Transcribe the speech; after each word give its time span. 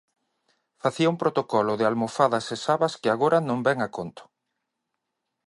Facía 0.81 1.11
un 1.13 1.17
protocolo 1.23 1.71
de 1.79 1.85
almofadas 1.91 2.45
e 2.55 2.57
sabas 2.65 2.93
que 3.01 3.09
agora 3.11 3.39
non 3.49 3.59
ven 3.67 3.77
a 3.87 3.89
conto. 3.97 4.23